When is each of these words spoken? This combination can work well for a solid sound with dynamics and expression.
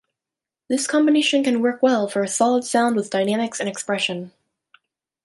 This 0.67 0.87
combination 0.87 1.43
can 1.43 1.61
work 1.61 1.83
well 1.83 2.07
for 2.07 2.23
a 2.23 2.27
solid 2.27 2.63
sound 2.63 2.95
with 2.95 3.11
dynamics 3.11 3.59
and 3.59 3.69
expression. 3.69 4.31